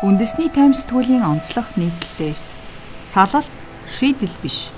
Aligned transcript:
Үндэсний 0.00 0.48
тайм 0.48 0.72
сэтгүүлийн 0.72 1.20
онцлог 1.20 1.76
нийтлэлээс 1.76 2.56
салалт 3.04 3.52
шийдэл 3.84 4.32
биш. 4.40 4.72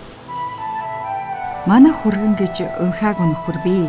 Манай 1.63 1.95
хүргэн 1.95 2.35
гэж 2.35 2.67
унхааг 2.83 3.23
өнөхөр 3.23 3.59
би 3.63 3.87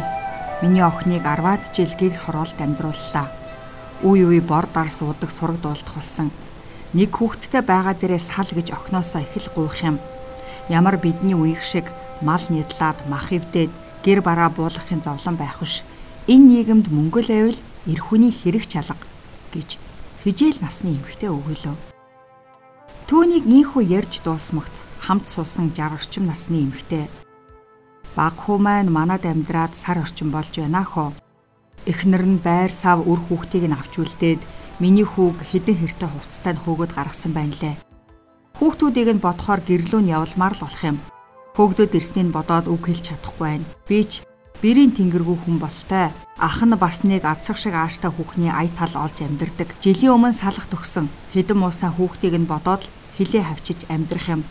миний 0.61 0.85
охиныг 0.85 1.25
10-аад 1.25 1.73
жил 1.73 1.89
гэр 1.97 2.21
хороолд 2.21 2.53
амьдрууллаа. 2.61 3.33
Үе 4.05 4.29
үе 4.29 4.45
бор 4.45 4.69
дар 4.69 4.93
суудаг 4.93 5.33
сураг 5.33 5.57
дуулдах 5.57 5.97
болсон. 5.97 6.29
Нэг 6.93 7.17
хүүхэдтэй 7.17 7.65
байгаа 7.65 7.97
дээрээ 7.97 8.21
сал 8.21 8.45
гэж 8.53 8.69
охиноосоо 8.69 9.25
их 9.25 9.33
л 9.33 9.49
гуйх 9.57 9.81
юм. 9.81 9.97
Ямар 10.69 11.01
бидний 11.01 11.33
үеиг 11.33 11.65
шиг 11.65 11.89
мал 12.21 12.45
нядлаад 12.45 13.09
мах 13.09 13.33
ивдээд 13.33 13.73
гэр 14.05 14.21
бараа 14.21 14.53
буулгахын 14.53 15.01
зовлон 15.01 15.41
байх 15.41 15.57
биш. 15.57 15.81
Энэ 16.29 16.61
нийгэмд 16.61 16.93
мөнгө 16.93 17.25
л 17.25 17.33
байвал 17.33 17.59
эр 17.89 17.99
хүний 18.05 18.29
хэрэг 18.29 18.69
чалга 18.69 19.01
гэж 19.49 19.81
хижээл 20.23 20.63
насны 20.63 20.95
эмэгтэй 20.95 21.27
өгөөлөө. 21.27 21.75
Түүнийг 23.11 23.43
ийхүү 23.43 23.83
ярьж 23.99 24.23
дуусмагт 24.23 24.71
хамт 25.03 25.27
суусан 25.27 25.75
60 25.75 25.99
орчим 25.99 26.23
насны 26.31 26.63
эмэгтэй. 26.63 27.11
Баг 28.15 28.39
хүү 28.39 28.57
маань 28.63 28.87
манад 28.87 29.27
амьдраад 29.27 29.75
сар 29.75 29.99
орчим 29.99 30.31
болж 30.31 30.55
байна 30.55 30.87
хөө. 30.87 31.11
Эхнэр 31.91 32.23
нь 32.23 32.39
байр 32.39 32.71
сав 32.71 33.03
үр 33.03 33.19
хүүхдийг 33.27 33.67
нь 33.67 33.75
авч 33.75 33.99
үлдээд 33.99 34.41
миний 34.79 35.03
хүүг 35.03 35.43
хідэн 35.43 35.75
хэртэй 35.75 36.07
хувцастай 36.07 36.55
хөөгд 36.55 36.95
гаргасан 36.95 37.35
байна 37.35 37.55
лээ. 37.59 37.75
Хүүхдүүдийг 38.63 39.09
нь 39.19 39.23
бодохоор 39.25 39.59
гэрлүүн 39.67 40.07
явалмаар 40.07 40.55
л 40.55 40.63
болох 40.63 40.83
юм. 40.87 40.97
Хөөгдөд 41.59 41.91
ирснийг 41.99 42.31
бодоод 42.31 42.71
үг 42.71 42.87
хэлж 42.87 43.03
чадахгүй 43.11 43.43
байна. 43.59 43.67
Би 43.83 43.99
ч 44.07 44.23
бэрийн 44.61 44.91
тэнгэргүй 44.93 45.37
хүн 45.41 45.57
болтой. 45.57 46.11
Ах 46.37 46.59
нь 46.61 46.75
бас 46.75 47.01
нэг 47.07 47.25
адсах 47.25 47.57
шиг 47.57 47.73
ааштай 47.73 48.11
хүүхний 48.11 48.51
ая 48.51 48.69
тал 48.77 48.93
олж 48.93 49.17
амьдэрдэг. 49.23 49.79
Жилийн 49.81 50.13
өмнө 50.19 50.35
салах 50.35 50.67
төгсөн 50.69 51.09
хэдэн 51.33 51.57
муусан 51.57 51.95
хүүхдийг 51.95 52.35
нь 52.37 52.49
бодоод 52.49 52.85
хилээ 53.17 53.43
хавчиж 53.47 53.89
амьдрах 53.89 54.27
юм. 54.29 54.41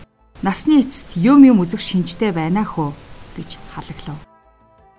Насны 0.42 0.83
эцэст 0.83 1.14
юм 1.14 1.47
юм 1.47 1.62
үзэх 1.62 1.78
шинжтэй 1.78 2.33
байна 2.34 2.67
хөө 2.67 2.91
гэж 3.36 3.50
халаглав. 3.75 4.19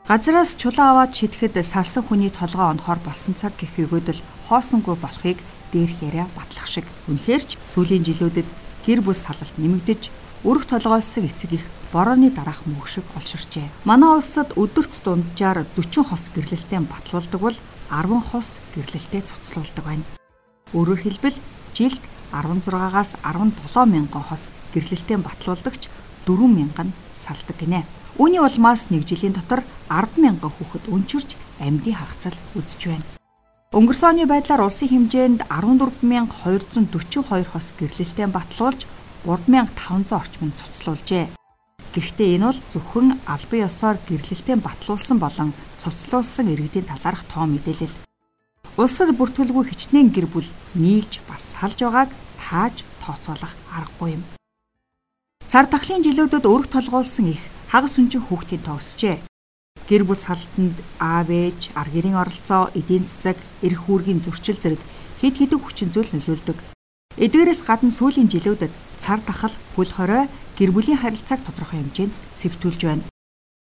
Газраас 0.07 0.55
чулуу 0.59 0.83
аваад 0.83 1.15
шидэхэд 1.15 1.59
салсан 1.63 2.03
хүний 2.03 2.31
толгоо 2.31 2.71
онохоор 2.75 2.99
болсон 3.03 3.35
цаг 3.35 3.55
гэх 3.55 3.75
өгөөдөл 3.79 4.19
хоосонгүй 4.47 4.95
болохыг 4.99 5.39
дээрх 5.71 5.97
яриа 6.03 6.27
батлах 6.35 6.67
шиг. 6.67 6.83
Үнэхээр 7.07 7.43
ч 7.47 7.55
сүүлийн 7.71 8.03
жилүүдэд 8.03 8.47
гэр 8.83 8.99
бүл 8.99 9.15
салалт 9.15 9.55
нэмэгдэж 9.55 10.11
өрх 10.43 10.67
толгойлсон 10.67 11.31
эцэг 11.31 11.53
их 11.55 11.63
борооны 11.95 12.29
дараах 12.29 12.67
мөнх 12.67 12.87
шиг 12.87 13.07
олширчээ. 13.15 13.63
Манай 13.87 14.11
улсад 14.19 14.51
өдөрт 14.59 14.91
дунджаар 15.03 15.63
40 15.79 16.03
хос 16.03 16.27
гэрлэлтэй 16.35 16.83
батлуулдаг 16.83 17.39
бол 17.39 17.55
10 17.87 18.19
хос 18.19 18.59
гэрлэлтэй 18.75 19.21
цуцлуулдаг 19.23 19.83
байна. 19.87 20.03
Өөрөөр 20.75 20.99
хэлбэл 20.99 21.39
жилд 21.71 22.03
16-аас 22.35 23.15
17 23.23 23.87
мянган 23.87 24.23
хос 24.27 24.51
гэрлэлтэй 24.75 25.17
батлуулдагч 25.23 25.87
4 26.27 26.47
мянган 26.51 26.91
салдаг 27.15 27.55
гинэ. 27.55 27.87
Үүний 28.19 28.43
улмаас 28.43 28.91
нэг 28.91 29.07
жилийн 29.07 29.31
дотор 29.31 29.63
10 29.87 30.19
мянган 30.19 30.51
хүүхэд 30.51 30.91
өнчөрч 30.91 31.39
амьдын 31.63 31.95
хагацал 31.95 32.35
үзэж 32.59 32.81
байна. 32.91 33.07
Өнгөрсөн 33.73 34.09
оны 34.13 34.25
байдлаар 34.29 34.61
улсын 34.67 34.91
хэмжээнд 34.91 35.49
14242 35.49 37.47
хос 37.47 37.73
гэрлэлтэй 37.79 38.27
батлуулж 38.29 38.85
3500 39.25 40.11
орчим 40.11 40.51
цуцлуулжээ. 40.55 41.25
Гэхдээ 41.95 42.29
энэ 42.35 42.45
бол 42.49 42.59
зөвхөн 42.71 43.07
албан 43.29 43.59
ёсоор 43.67 43.97
гэрлэлтэд 44.07 44.59
батлуулсан 44.63 45.17
болон 45.21 45.49
цуцлуулсан 45.81 46.51
иргэдийн 46.51 46.89
талаарх 46.89 47.23
тоо 47.31 47.45
мэдээлэл. 47.47 47.95
Улсад 48.81 49.13
бүртгүүлгүй 49.13 49.63
хичнээн 49.69 50.09
гэр 50.09 50.27
бүл 50.27 50.49
нийлж 50.73 51.21
бас 51.29 51.53
салж 51.53 51.77
байгааг 51.85 52.09
тааж 52.41 52.81
тооцоолох 53.05 53.53
аргагүй 53.69 54.17
юм. 54.17 54.23
Цар 55.45 55.69
тахлын 55.69 56.01
жилүүдэд 56.01 56.49
өрг 56.49 56.73
толгуулсан 56.73 57.37
их 57.37 57.41
хагас 57.69 57.93
сүнжин 57.93 58.25
хүүхдийн 58.25 58.65
тоосжээ. 58.65 59.21
Гэр 59.85 60.03
бүл 60.09 60.17
салтанд 60.17 60.77
аав 60.97 61.29
ээж, 61.29 61.77
ар 61.77 61.87
гэрийн 61.93 62.17
оролцоо, 62.17 62.73
эдийн 62.73 63.05
засаг, 63.05 63.37
эрх 63.61 63.85
үүргийн 63.85 64.25
зөрчил 64.25 64.57
зэрэг 64.57 64.81
хэд 65.21 65.35
хэдэн 65.37 65.61
хүчин 65.61 65.89
зүйл 65.93 66.09
нөлөөлдөг. 66.09 66.57
Эдгээрээс 67.13 67.61
гадна 67.69 67.93
сүүлийн 67.93 68.25
жилүүдэд 68.25 68.73
цар 68.97 69.21
тахал, 69.21 69.53
хөл 69.77 69.91
хорой 69.93 70.25
гэр 70.57 70.73
бүлийн 70.73 70.97
харилцааг 70.97 71.45
тодорхой 71.45 71.85
хэмжээнд 71.85 72.09
сэвтүүлж 72.09 72.81
байна. 72.89 73.05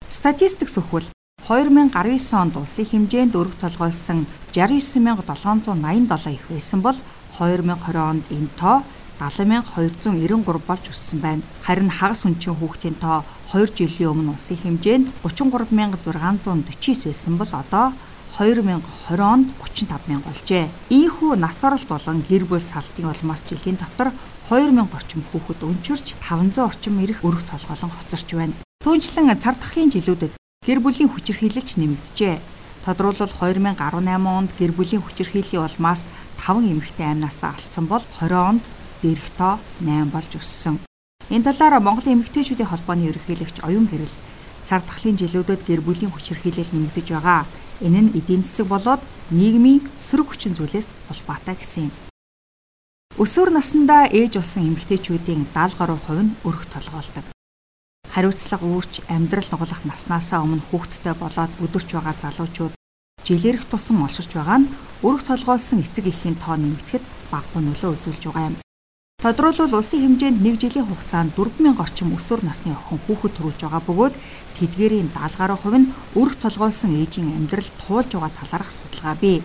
Статистик 0.09 0.65
сөхвөл 0.73 1.05
2019 1.45 1.93
онд 2.33 2.57
улсын 2.57 2.89
хэмжээнд 2.89 3.37
өргө 3.37 3.61
толгойлсон 3.61 4.25
69787 4.49 6.33
их 6.33 6.41
байсан 6.49 6.81
бол 6.81 6.97
2020 7.37 8.01
онд 8.01 8.25
энэ 8.33 8.49
тоо 8.57 8.81
70293 9.21 10.41
болж 10.65 10.85
өссөн 10.89 11.21
байна. 11.21 11.45
Харин 11.61 11.93
хагас 11.93 12.25
хүнчин 12.25 12.57
хүүхдийн 12.57 12.97
тоо 12.97 13.21
2 13.53 13.77
жилийн 13.77 14.09
өмнө 14.09 14.33
улсын 14.33 14.57
хэмжээнд 14.57 15.21
33649 15.21 17.13
байсан 17.13 17.37
бол 17.37 17.51
одоо 17.53 17.93
2020 18.35 19.15
онд 19.23 19.47
35000 19.63 20.19
болжээ. 20.19 20.67
Ийхүү 20.91 21.39
нас 21.39 21.63
оролт 21.63 21.87
болон 21.87 22.19
гэр 22.27 22.43
бүл 22.43 22.59
салтын 22.59 23.07
улмаас 23.07 23.39
жилийн 23.47 23.79
дотор 23.79 24.11
2000 24.51 24.91
орчим 24.91 25.23
хүүхэд 25.31 25.63
өнчөрч 25.63 26.19
500 26.19 26.59
орчим 26.59 26.99
ирэх 26.99 27.23
өргөх 27.23 27.47
толгойлон 27.47 27.95
хоцорч 27.95 28.27
байна. 28.35 28.59
Түүнчлэн 28.83 29.39
цар 29.39 29.55
тахлын 29.55 29.87
жилүүдэд 29.87 30.35
гэр 30.67 30.79
бүлийн 30.83 31.15
хүчирхийлэлч 31.15 31.79
нэмэгджээ. 31.79 32.35
Тодруулбал 32.83 33.31
2018 33.31 34.03
онд 34.03 34.51
гэр 34.59 34.71
бүлийн 34.75 34.99
хүчирхийллийн 34.99 35.63
улмаас 35.63 36.03
5 36.43 36.59
эмэгтэй 36.59 37.07
амнасаа 37.15 37.55
алдсан 37.55 37.87
бол 37.87 38.03
20 38.19 38.35
онд 38.35 38.63
дээрх 38.99 39.27
тоо 39.39 39.63
8 39.79 40.11
болж 40.11 40.31
өссөн. 40.35 40.83
Энэ 41.31 41.55
талаар 41.55 41.79
Монголын 41.79 42.19
эмэгтэйчүүдийн 42.19 42.67
холбооны 42.67 43.09
ерөнхийлөгч 43.09 43.63
оюун 43.63 43.87
гэрэл 43.87 44.13
цар 44.67 44.81
тахлын 44.81 45.17
жилүүдэд 45.21 45.61
гэр 45.69 45.81
бүлийн 45.85 46.11
хүчирхийлэл 46.11 46.73
нэмэгдэж 46.73 47.07
байгаа. 47.13 47.45
Энэ 47.85 48.01
нь 48.01 48.13
эдийн 48.19 48.43
засаг 48.43 48.67
болоод 48.67 49.01
нийгмийн 49.29 49.85
сөрөг 50.01 50.33
хүчин 50.33 50.53
зүйлээс 50.57 50.87
улбаатай 51.11 51.55
гэсэн 51.55 51.87
юм. 51.87 51.93
Өсвөр 53.15 53.49
насндаа 53.53 54.11
ээж 54.11 54.41
болсон 54.41 54.67
эмэгтэйчүүдийн 54.75 55.47
70 55.55 55.79
гаруй 55.79 55.99
хувь 56.03 56.23
нь 56.25 56.35
өрх 56.43 56.67
толгоолдог. 56.73 57.25
Хариуцлага 58.11 58.65
үүрч 58.67 58.93
амьдрал 59.07 59.49
нугалах 59.51 59.81
наснаасаа 59.87 60.43
өмнө 60.43 60.63
хүүхэдтэй 60.67 61.15
болоод 61.19 61.51
өдөрч 61.63 61.89
байгаа 61.95 62.15
залуучууд 62.19 62.73
жилээрх 63.27 63.63
тусам 63.71 64.03
олширч 64.03 64.31
байгаа 64.35 64.59
нь 64.63 64.71
өрх 65.07 65.23
толгоолсон 65.27 65.83
эцэг 65.83 66.11
эхийн 66.11 66.35
тоо 66.39 66.55
нэмэгдэхэд 66.59 67.03
багагүй 67.31 67.61
нөлөө 67.63 67.91
үзүүлж 67.95 68.23
байгаа 68.27 68.47
юм. 68.49 68.64
Тодруулбал 69.23 69.79
улсын 69.79 70.03
хэмжээнд 70.03 70.43
1 70.43 70.61
жилийн 70.61 70.85
хугацаанд 70.85 71.31
4000 71.39 71.79
орчим 71.79 72.11
өсвөр 72.13 72.43
насны 72.43 72.75
охин 72.75 72.99
хүүхэд 72.99 73.33
төрүүлж 73.39 73.59
байгаа 73.63 73.81
бөгөөд 73.87 74.13
тэдгээрийн 74.59 75.09
70 75.15 75.39
гаруй 75.39 75.57
хувь 75.57 75.79
нь 75.81 75.91
өрх 76.19 76.35
толгоолсон 76.43 76.91
ээжийн 76.99 77.31
амьдрал 77.33 77.71
туулж 77.81 78.11
байгаа 78.13 78.31
талаарх 78.37 78.69
судалгаа 78.75 79.15
бий 79.23 79.39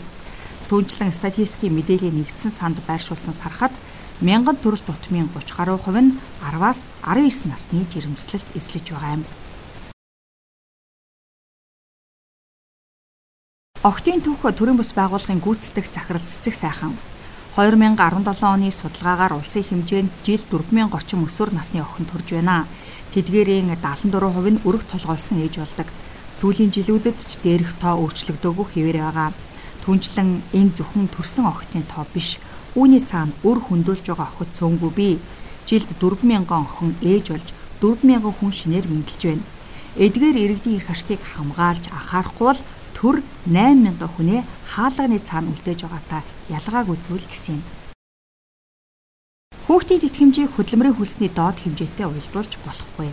түүнчлэн 0.69 1.15
статистикийн 1.15 1.73
мэдээллийн 1.79 2.19
нэгдсэн 2.19 2.53
санд 2.53 2.77
байршуулсан 2.85 3.33
сарахад 3.33 3.73
мянган 4.21 4.59
төрөл 4.61 4.85
тутмын 4.85 5.31
30 5.33 5.57
гаруй 5.57 5.79
хувь 5.81 6.01
нь 6.03 6.19
10-аас 6.45 6.85
19 7.07 7.49
насны 7.49 7.87
жирэмслэлд 7.89 8.49
эзлэж 8.59 8.87
байгаа 8.91 9.13
юм. 9.17 9.25
Октийн 13.81 14.21
түүх 14.21 14.45
төрийн 14.45 14.77
бас 14.77 14.93
байгууллагын 14.93 15.41
гүйцэтгэх 15.41 15.89
захирал 15.89 16.27
цэцэг 16.29 16.53
сайхан 16.53 16.93
2017 17.61 18.41
оны 18.41 18.73
судалгаагаар 18.73 19.37
улсын 19.37 19.61
хэмжээнд 19.61 20.25
жил 20.25 20.41
4000 20.49 20.97
орчим 20.97 21.29
өсвөр 21.29 21.53
насны 21.53 21.85
охин 21.85 22.09
төрж 22.09 22.33
байна. 22.33 22.65
Тэдгээрийн 23.13 23.69
74% 23.77 24.57
нь 24.57 24.63
өргө 24.65 24.89
толгоолсон 24.89 25.45
ээж 25.45 25.61
болдог. 25.61 25.89
Сүүлийн 26.41 26.73
жилүүдэд 26.73 27.21
ч 27.21 27.37
дээрх 27.45 27.77
тоо 27.77 28.01
өөрчлөгдөөгүй 28.09 28.65
хэвээр 28.65 28.99
байгаа. 29.05 29.37
Түүнчлэн 29.85 30.41
энэ 30.57 30.73
зөвхөн 30.73 31.13
төрсэн 31.13 31.45
охидын 31.45 31.85
тоо 31.85 32.09
биш. 32.09 32.41
Үүний 32.81 33.05
цаана 33.05 33.37
өр 33.45 33.61
хөндөөлж 33.61 34.09
байгаа 34.09 34.29
охид 34.33 34.51
цөөнгүй 34.57 34.93
би. 34.97 35.09
Жилд 35.69 35.91
4000 36.01 36.49
охин 36.49 36.97
ээж 37.05 37.27
болж 37.29 37.49
4000 37.85 38.41
хүн 38.41 38.53
шинээр 38.57 38.89
мэдлж 38.89 39.21
байна. 39.29 39.45
Эдгээр 40.01 40.37
иргэдийн 40.49 40.79
эрх 40.81 40.89
ашгийг 40.89 41.21
хамгаалж 41.21 41.93
анхаарахгүй 41.93 42.47
бол 42.49 42.61
төр 43.01 43.25
8000 43.49 43.97
хүнээ 43.97 44.45
хаалганы 44.77 45.25
цаана 45.25 45.49
үлдээж 45.49 45.89
байгаатай 45.89 46.21
ялгаагүй 46.53 46.97
зүйл 47.01 47.25
гэсэн 47.25 47.57
юм. 47.57 47.63
Хүүхдийн 49.65 50.05
тэтгэмжийг 50.05 50.53
хөдөлмөрийн 50.53 50.99
хөлсний 51.01 51.33
доод 51.33 51.57
хэмжээтэй 51.65 52.05
уялдуулж 52.05 52.53
болохгүй. 52.61 53.09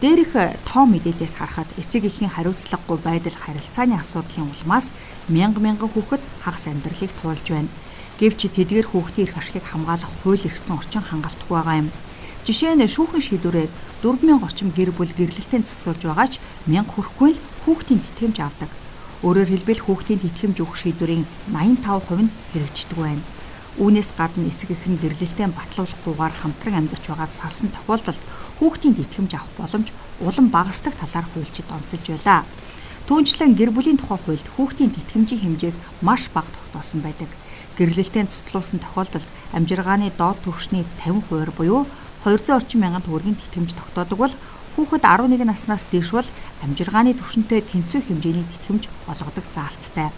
Дээрх 0.00 0.32
тоо 0.64 0.84
мэдээлэлээс 0.88 1.34
харахад 1.36 1.68
эцэг 1.76 2.08
эхийн 2.08 2.32
хариуцлагагүй 2.32 2.98
байдал 3.04 3.36
харилцааны 3.36 3.94
асуудлын 4.00 4.48
улмаас 4.48 4.88
мянга 5.28 5.60
мянган 5.60 5.90
хүүхэд 5.92 6.22
хагас 6.40 6.64
амьдралыг 6.72 7.12
туулж 7.20 7.46
байна. 7.52 7.68
Гэвч 8.16 8.40
тэдгээр 8.56 8.88
хүүхдийн 8.88 9.26
эрх 9.28 9.36
ашигыг 9.36 9.64
хамгаалах 9.68 10.12
хууль 10.24 10.46
эрхцэн 10.48 10.80
орчин 10.80 11.04
хангалтгүй 11.04 11.52
байгаа 11.52 11.76
юм. 11.82 11.88
Жишээ 12.46 12.72
нь 12.76 12.88
шүүхэн 12.88 13.20
шийдвэрээр 13.20 13.70
4000 14.00 14.44
орчим 14.46 14.68
гэр 14.72 14.90
бүл 14.96 15.12
гэрлэлтийн 15.12 15.64
цэцүүлж 15.68 16.02
байгаа 16.08 16.28
ч 16.32 16.34
1000 16.68 16.88
хүрэхгүй 16.88 17.30
л 17.36 17.42
хүүхдийн 17.64 18.00
тэтгэмж 18.04 18.38
авдаг. 18.40 18.70
Өөрөөр 19.24 19.48
хэлбэл 19.48 19.80
хүүхдийн 19.88 20.20
тэтгэмж 20.20 20.56
өгөх 20.60 20.76
шийдвэрийн 20.84 21.24
85% 21.48 22.28
нь 22.28 22.30
хэрэгждэг 22.52 22.98
байна. 23.00 23.24
Үүнээс 23.80 24.12
гадна 24.20 24.52
эцэг 24.52 24.76
эх 24.76 24.84
нь 24.84 25.00
гэрлэлтэд 25.00 25.56
батлуулахгүйгээр 25.56 26.34
хамтран 26.44 26.76
амьдарч 26.84 27.04
байгаа 27.08 27.32
салсан 27.32 27.72
тохиолдолд 27.72 28.20
хүүхдийн 28.60 28.94
тэтгэмж 29.00 29.32
авах 29.32 29.52
боломж 29.56 29.88
улам 30.20 30.46
багасдаг 30.52 30.92
талаар 31.00 31.24
хуульчид 31.32 31.64
онцолж 31.72 32.04
байлаа. 32.04 32.44
Түүнчлэн 33.08 33.56
гэр 33.56 33.72
бүлийн 33.72 33.96
тухай 33.96 34.20
хуульд 34.20 34.46
хүүхдийн 34.60 34.92
тэтгэмжийн 34.92 35.40
хэмжээг 35.40 35.76
маш 36.04 36.28
бага 36.28 36.52
тогтоосон 36.52 37.00
байдаг. 37.00 37.32
Гэрлэлтэд 37.80 38.28
цуцлуулсан 38.28 38.78
тохиолдолд 38.84 39.28
амжиргааны 39.56 40.12
доод 40.20 40.36
түвшний 40.44 40.84
50% 41.00 41.56
буюу 41.56 41.88
200 42.28 42.60
орчим 42.60 42.80
мянган 42.84 43.00
төгрөгийн 43.04 43.40
тэтгэмж 43.40 43.72
тогтоодог 43.72 44.18
бол 44.20 44.34
хүүхэд 44.74 45.06
11 45.06 45.46
наснаас 45.46 45.86
дээш 45.86 46.10
бол 46.10 46.28
амжиргааны 46.66 47.14
түвшинтэй 47.14 47.62
тэнцүү 47.62 48.00
хэмжээний 48.10 48.42
тэтгэмж 48.42 48.90
олгодог 49.06 49.46
заалттай. 49.54 50.10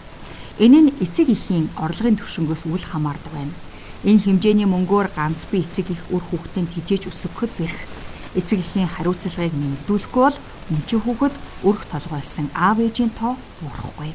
Энэ 0.57 0.79
нь 0.81 0.93
эцэг 0.97 1.29
эхийн 1.29 1.69
орлогын 1.77 2.17
түвшингөөс 2.17 2.65
үл 2.65 2.81
хамаардаг 2.81 3.33
байна. 3.37 3.53
Энэ 4.01 4.25
хэмжээний 4.25 4.65
мөнгөөр 4.65 5.13
ганц 5.13 5.45
би 5.53 5.61
эцэг 5.61 5.93
их 5.93 6.01
үр 6.09 6.25
хүүхдийн 6.25 6.65
тижээж 6.73 7.05
өсгөхөд 7.05 7.53
бэрх. 7.61 7.79
Эцэг 8.33 8.65
эхийн 8.65 8.89
хариуцлагыг 8.89 9.53
нэмэгдүүлэхгүй 9.53 10.23
бол 10.25 10.37
мөнчийн 10.73 11.01
хүүхэд 11.05 11.35
өрх 11.61 11.81
толгойлсон 11.93 12.49
аав 12.57 12.81
ээжийн 12.81 13.13
тоо 13.13 13.37
буурахгүй. 13.61 14.09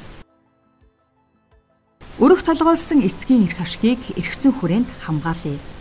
Өрх 2.19 2.43
толгойлсон 2.43 3.07
эцгийн 3.07 3.47
эрх 3.47 3.63
ашгийг 3.63 4.03
эргцэн 4.19 4.51
хүрээнд 4.59 4.91
хамгаалъя. 5.07 5.72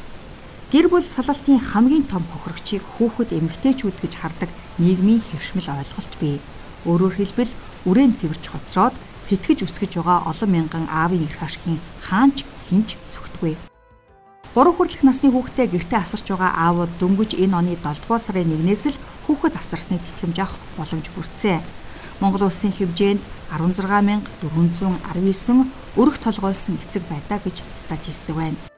Гэр 0.71 0.87
бүл 0.87 1.03
салалтын 1.03 1.59
хамгийн 1.59 2.07
том 2.07 2.23
хохирогчийг 2.31 2.79
хүүхэд 2.95 3.35
эмэгтэйчүүд 3.35 4.07
гэж 4.07 4.13
хардаг 4.15 4.47
нийгмийн 4.79 5.19
хэвшмэл 5.19 5.67
ойлголт 5.67 6.13
бий. 6.15 6.39
Өөрөөр 6.87 7.19
хэлбэл 7.19 7.51
үрээн 7.91 8.15
тэрч 8.15 8.47
хоцроод 8.47 8.95
тэтгэж 9.27 9.67
өсгөж 9.67 9.99
байгаа 9.99 10.31
олон 10.31 10.49
мянган 10.55 10.87
аавын 10.87 11.27
эрх 11.27 11.43
ашигын 11.43 11.75
хаанч 12.07 12.47
хинч 12.71 12.95
сүхтгүй. 13.03 13.59
3 14.55 14.71
хүртэлх 14.71 15.03
насны 15.03 15.27
хүүхдээ 15.35 15.67
гэртээ 15.75 16.07
асарч 16.07 16.31
байгаа 16.31 16.55
аавууд 16.55 16.95
дөнгөж 17.03 17.35
энэ 17.35 17.51
оны 17.51 17.75
7 17.75 18.07
дугаар 18.07 18.23
сарын 18.23 18.55
1-ээс 18.55 18.95
л 18.95 19.03
хүүхэд 19.27 19.59
асарсныг 19.59 19.99
тэтгэмж 19.99 20.39
авах 20.39 20.55
боломж 20.79 21.11
бүрдсэн. 21.11 21.59
Монгол 22.23 22.47
улсын 22.47 22.71
хэмжээнд 22.71 23.19
16419 23.59 25.67
өрх 25.99 26.15
толгойлсон 26.23 26.79
эцэг 26.79 27.03
байдаа 27.11 27.43
гэж 27.43 27.59
статистик 27.75 28.39
байна. 28.39 28.70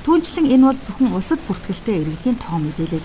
Түүнчлэн 0.00 0.48
энэ 0.48 0.64
бол 0.64 0.80
зөвхөн 0.80 1.12
улсад 1.12 1.40
бүртгэлтэй 1.44 2.00
иргэдийн 2.00 2.40
тоо 2.40 2.56
мэдээлэл. 2.56 3.04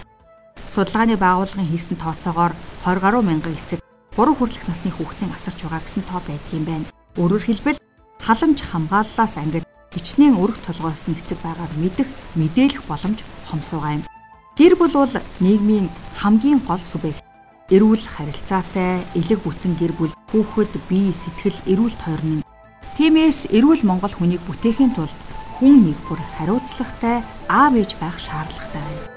Судалгааны 0.71 1.19
байгууллагын 1.19 1.68
хийсэн 1.68 2.00
тооцоогоор 2.00 2.56
20 2.88 3.03
гаруй 3.03 3.24
мянган 3.27 3.51
эцэг 3.51 3.83
3 4.15 4.31
хүртэлх 4.31 4.63
насны 4.71 4.95
хүүхдийн 4.95 5.36
асарч 5.36 5.59
байгаа 5.59 5.83
гэсэн 5.83 6.03
тоо 6.07 6.24
байдгийн 6.24 6.63
байна. 6.63 6.88
Өөрөөр 7.19 7.44
хэлбэл 7.44 7.83
халамж 8.24 8.63
хамгааллаас 8.63 9.36
ангид 9.36 9.68
хичнээн 9.92 10.39
өрг 10.39 10.56
толгойлсон 10.63 11.19
эцэг 11.19 11.36
байгааг 11.44 11.71
мэдэх 11.75 12.07
мэдээлэх 12.39 12.88
боломж 12.88 13.19
хомсуугаа 13.51 14.00
юм. 14.00 14.07
Гэр 14.56 14.74
бүл 14.80 14.95
бол 14.95 15.15
нийгмийн 15.44 15.92
хамгийн 16.15 16.63
гол 16.63 16.80
субъект. 16.80 17.19
Эрүүл 17.75 18.07
харилцаатай, 18.07 19.03
элэг 19.19 19.44
бүтэн 19.44 19.75
гэр 19.75 19.92
бүл 20.00 20.15
хүүхэд 20.31 20.74
бие 20.88 21.12
сэтгэл 21.12 21.59
эрүүлт 21.68 22.00
тойрно. 22.00 22.47
Тиймээс 22.95 23.51
эрүүл 23.51 23.83
Монгол 23.83 24.15
хүнийг 24.15 24.39
бүтээхийн 24.47 24.95
тулд 24.95 25.12
хүн 25.56 25.75
нэг 25.88 25.98
бүр 26.07 26.19
хариуцлагатай 26.36 27.18
аав 27.48 27.74
ээж 27.80 27.92
байх 28.02 28.18
шаардлагатай 28.19 28.84
байна. 28.84 29.15